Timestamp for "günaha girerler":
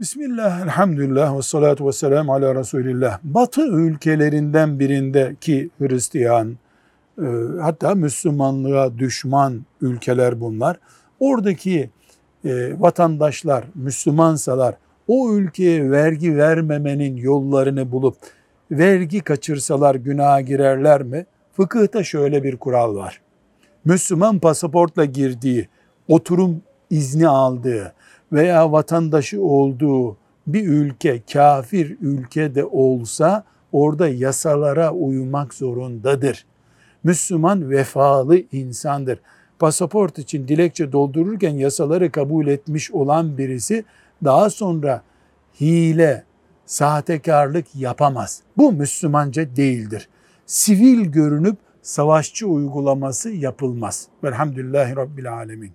19.94-21.02